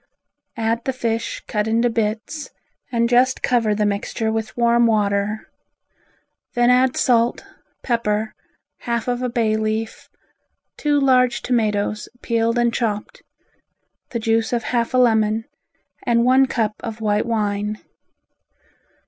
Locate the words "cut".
1.47-1.67